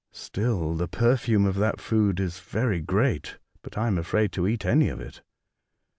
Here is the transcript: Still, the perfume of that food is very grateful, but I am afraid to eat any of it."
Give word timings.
Still, 0.13 0.73
the 0.73 0.87
perfume 0.87 1.45
of 1.45 1.53
that 1.57 1.79
food 1.79 2.19
is 2.19 2.39
very 2.39 2.81
grateful, 2.81 3.37
but 3.61 3.77
I 3.77 3.85
am 3.85 3.99
afraid 3.99 4.31
to 4.31 4.47
eat 4.47 4.65
any 4.65 4.89
of 4.89 4.99
it." 4.99 5.21